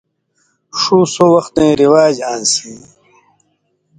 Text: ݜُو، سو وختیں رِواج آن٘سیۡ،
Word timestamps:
ݜُو، 0.79 0.97
سو 1.13 1.25
وختیں 1.33 1.71
رِواج 1.81 2.15
آن٘سیۡ، 2.31 2.81